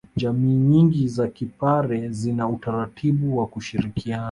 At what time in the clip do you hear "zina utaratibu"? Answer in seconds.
2.09-3.37